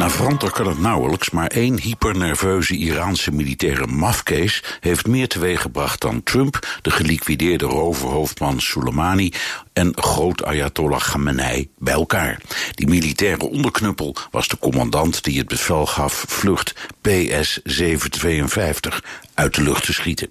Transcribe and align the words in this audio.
Navranter 0.00 0.50
kan 0.50 0.66
het 0.66 0.78
nauwelijks, 0.78 1.30
maar 1.30 1.46
één 1.46 1.80
hypernerveuze 1.80 2.76
Iraanse 2.76 3.30
militaire 3.30 3.86
mafkees 3.86 4.62
heeft 4.80 5.06
meer 5.06 5.28
teweeggebracht 5.28 6.00
dan 6.00 6.22
Trump, 6.22 6.78
de 6.82 6.90
geliquideerde 6.90 7.64
roverhoofdman 7.64 8.60
Soleimani 8.60 9.32
en 9.72 9.92
groot 9.94 10.44
Ayatollah 10.44 11.00
Khamenei 11.00 11.70
bij 11.78 11.94
elkaar. 11.94 12.40
Die 12.74 12.88
militaire 12.88 13.48
onderknuppel 13.48 14.16
was 14.30 14.48
de 14.48 14.58
commandant 14.58 15.24
die 15.24 15.38
het 15.38 15.48
bevel 15.48 15.86
gaf 15.86 16.24
vlucht 16.28 16.74
PS-752 17.08 18.96
uit 19.34 19.54
de 19.54 19.62
lucht 19.62 19.84
te 19.84 19.92
schieten. 19.92 20.28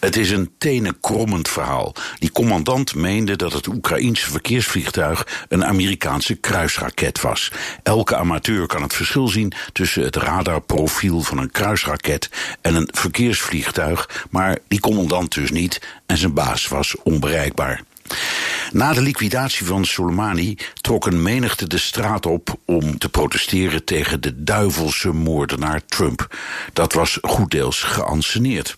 Het 0.00 0.16
is 0.16 0.30
een 0.30 0.50
tenenkrommend 0.58 1.48
verhaal. 1.48 1.94
Die 2.18 2.32
commandant 2.32 2.94
meende 2.94 3.36
dat 3.36 3.52
het 3.52 3.66
Oekraïense 3.66 4.30
verkeersvliegtuig 4.30 5.46
een 5.48 5.64
Amerikaanse 5.64 6.34
kruisraket 6.34 7.20
was. 7.20 7.52
Elke 7.82 8.16
amateur 8.16 8.66
kan 8.70 8.82
het 8.82 8.94
verschil 8.94 9.28
zien 9.28 9.52
tussen 9.72 10.02
het 10.02 10.16
radarprofiel 10.16 11.20
van 11.20 11.38
een 11.38 11.50
kruisraket 11.50 12.30
en 12.60 12.74
een 12.74 12.88
verkeersvliegtuig, 12.92 14.26
maar 14.30 14.58
die 14.68 14.80
commandant 14.80 15.34
dus 15.34 15.50
niet 15.50 15.80
en 16.06 16.16
zijn 16.16 16.34
baas 16.34 16.68
was 16.68 16.96
onbereikbaar. 17.02 17.82
Na 18.72 18.92
de 18.92 19.00
liquidatie 19.00 19.66
van 19.66 19.84
Soleimani 19.84 20.56
trok 20.80 21.06
een 21.06 21.22
menigte 21.22 21.66
de 21.66 21.78
straat 21.78 22.26
op 22.26 22.56
om 22.64 22.98
te 22.98 23.08
protesteren 23.08 23.84
tegen 23.84 24.20
de 24.20 24.42
duivelse 24.42 25.12
moordenaar 25.12 25.80
Trump. 25.86 26.36
Dat 26.72 26.92
was 26.92 27.18
goeddeels 27.22 27.82
geanceneerd. 27.82 28.74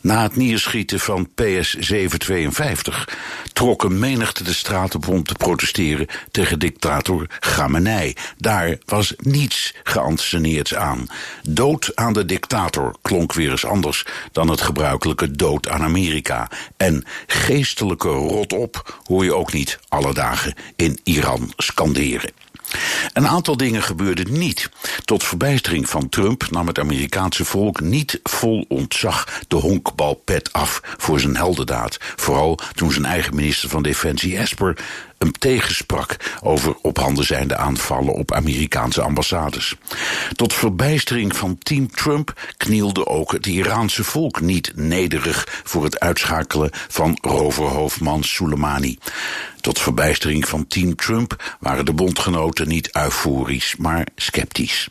Na 0.00 0.22
het 0.22 0.36
neerschieten 0.36 1.00
van 1.00 1.28
PS-752 1.28 3.04
trok 3.52 3.82
een 3.82 3.98
menigte 3.98 4.44
de 4.44 4.52
straat 4.52 4.94
op 4.94 5.08
om 5.08 5.22
te 5.22 5.34
protesteren 5.34 6.06
tegen 6.30 6.58
dictator 6.58 7.26
Khamenei. 7.38 8.14
Daar 8.36 8.78
was 8.84 9.14
niets 9.18 9.74
geanceneerds 9.82 10.74
aan. 10.74 11.06
Dood 11.48 11.92
aan 11.94 12.12
de 12.12 12.24
dictator 12.24 12.96
klonk 13.02 13.32
weer 13.32 13.50
eens 13.50 13.64
anders 13.64 14.04
dan 14.32 14.48
het 14.48 14.60
gebruikelijke 14.60 15.30
dood 15.30 15.68
aan 15.68 15.82
Amerika. 15.82 16.50
En 16.76 17.04
geestelijke 17.26 18.08
rot 18.08 18.52
op 18.52 19.00
hoor 19.04 19.24
je 19.24 19.34
ook 19.34 19.52
niet 19.52 19.78
alle 19.88 20.14
dagen 20.14 20.54
in 20.76 20.98
Iran 21.02 21.52
scanderen. 21.56 22.32
Een 23.12 23.28
aantal 23.28 23.56
dingen 23.56 23.82
gebeurden 23.82 24.32
niet. 24.38 24.68
Tot 25.04 25.24
verbijstering 25.24 25.88
van 25.88 26.08
Trump 26.08 26.50
nam 26.50 26.66
het 26.66 26.78
Amerikaanse 26.78 27.44
volk 27.44 27.80
niet 27.80 28.20
vol 28.22 28.64
ontzag 28.68 29.40
de 29.48 29.56
honkbalpet 29.56 30.52
af 30.52 30.80
voor 30.96 31.20
zijn 31.20 31.36
heldendaad. 31.36 31.96
Vooral 32.00 32.58
toen 32.74 32.92
zijn 32.92 33.04
eigen 33.04 33.34
minister 33.34 33.68
van 33.68 33.82
Defensie 33.82 34.36
Esper 34.36 34.76
hem 35.24 35.32
tegensprak 35.32 36.16
over 36.42 36.74
op 36.82 36.98
handen 36.98 37.24
zijnde 37.24 37.56
aanvallen 37.56 38.14
op 38.14 38.32
Amerikaanse 38.32 39.02
ambassades. 39.02 39.74
Tot 40.32 40.54
verbijstering 40.54 41.36
van 41.36 41.58
team 41.58 41.90
Trump 41.90 42.52
knielde 42.56 43.06
ook 43.06 43.32
het 43.32 43.46
Iraanse 43.46 44.04
volk 44.04 44.40
niet 44.40 44.72
nederig 44.74 45.62
voor 45.64 45.84
het 45.84 46.00
uitschakelen 46.00 46.70
van 46.72 47.18
roverhoofdman 47.20 48.22
Soleimani. 48.22 48.98
Tot 49.60 49.80
verbijstering 49.80 50.48
van 50.48 50.66
team 50.66 50.96
Trump 50.96 51.56
waren 51.60 51.84
de 51.84 51.92
bondgenoten 51.92 52.68
niet 52.68 52.96
euforisch, 52.96 53.76
maar 53.76 54.06
sceptisch. 54.16 54.88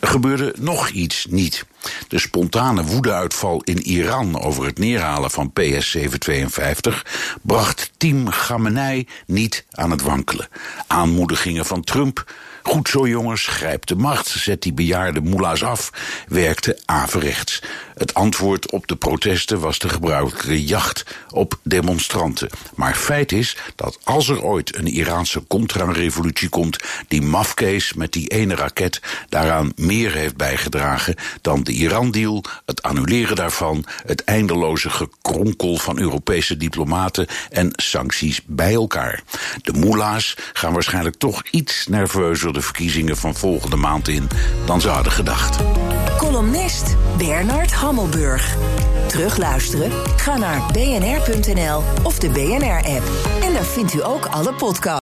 Er 0.00 0.08
gebeurde 0.08 0.54
nog 0.58 0.88
iets 0.88 1.26
niet. 1.28 1.64
De 2.08 2.18
spontane 2.18 2.84
woedeuitval 2.84 3.62
in 3.64 3.78
Iran 3.78 4.40
over 4.40 4.64
het 4.64 4.78
neerhalen 4.78 5.30
van 5.30 5.52
PS-752 5.60 7.02
bracht 7.42 7.90
team 7.96 8.28
Khamenei 8.28 9.06
niet 9.26 9.64
aan 9.70 9.90
het 9.90 10.02
wankelen. 10.02 10.48
Aanmoedigingen 10.86 11.66
van 11.66 11.84
Trump 11.84 12.24
Goed 12.62 12.88
zo 12.88 13.08
jongens, 13.08 13.46
grijp 13.46 13.86
de 13.86 13.96
macht, 13.96 14.28
zet 14.28 14.62
die 14.62 14.72
bejaarde 14.72 15.20
moela's 15.20 15.62
af, 15.62 15.90
werkte 16.28 16.78
averechts. 16.84 17.62
Het 17.94 18.14
antwoord 18.14 18.70
op 18.70 18.86
de 18.86 18.96
protesten 18.96 19.60
was 19.60 19.78
de 19.78 19.88
gebruikelijke 19.88 20.64
jacht 20.64 21.04
op 21.30 21.58
demonstranten. 21.62 22.48
Maar 22.74 22.94
feit 22.94 23.32
is 23.32 23.56
dat 23.74 23.98
als 24.04 24.28
er 24.28 24.42
ooit 24.42 24.76
een 24.76 24.86
Iraanse 24.86 25.46
contra-revolutie 25.46 26.48
komt, 26.48 26.76
die 27.08 27.22
mafkees 27.22 27.92
met 27.92 28.12
die 28.12 28.28
ene 28.28 28.54
raket 28.54 29.00
daaraan 29.28 29.72
meer 29.76 30.12
heeft 30.12 30.36
bijgedragen 30.36 31.14
dan 31.40 31.62
de 31.62 31.72
Iran-deal, 31.72 32.44
het 32.66 32.82
annuleren 32.82 33.36
daarvan, 33.36 33.84
het 34.06 34.24
eindeloze 34.24 34.90
gekronkel 34.90 35.76
van 35.76 35.98
Europese 35.98 36.56
diplomaten 36.56 37.26
en 37.50 37.70
sancties 37.72 38.40
bij 38.46 38.74
elkaar. 38.74 39.22
De 39.62 39.72
moela's 39.72 40.36
gaan 40.52 40.72
waarschijnlijk 40.72 41.16
toch 41.16 41.42
iets 41.50 41.86
nerveuzer 41.86 42.49
de 42.52 42.62
verkiezingen 42.62 43.16
van 43.16 43.34
volgende 43.34 43.76
maand 43.76 44.08
in 44.08 44.28
dan 44.66 44.80
ze 44.80 44.88
hadden 44.88 45.12
gedacht. 45.12 45.58
Columnist 46.16 46.96
Bernard 47.16 47.72
Hammelburg. 47.72 48.56
Terugluisteren? 49.06 49.90
Ga 50.16 50.36
naar 50.36 50.72
bnr.nl 50.72 51.82
of 52.02 52.18
de 52.18 52.28
BNR-app. 52.28 53.02
En 53.42 53.52
daar 53.52 53.64
vindt 53.64 53.94
u 53.94 54.04
ook 54.04 54.26
alle 54.26 54.54
podcasts. 54.54 54.98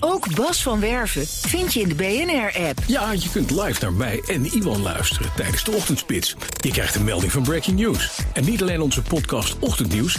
Ook 0.00 0.34
Bas 0.34 0.62
van 0.62 0.80
Werven 0.80 1.26
vind 1.26 1.72
je 1.72 1.80
in 1.80 1.88
de 1.88 1.94
BNR-app. 1.94 2.78
Ja, 2.86 3.12
je 3.12 3.30
kunt 3.32 3.50
live 3.50 3.80
naar 3.80 3.92
mij 3.92 4.22
en 4.26 4.44
Iwan 4.44 4.82
luisteren 4.82 5.30
tijdens 5.36 5.64
de 5.64 5.70
ochtendspits. 5.70 6.36
Je 6.60 6.70
krijgt 6.70 6.94
een 6.94 7.04
melding 7.04 7.32
van 7.32 7.42
Breaking 7.42 7.78
News. 7.78 8.20
En 8.32 8.44
niet 8.44 8.62
alleen 8.62 8.80
onze 8.80 9.02
podcast 9.02 9.58
Ochtendnieuws, 9.58 10.18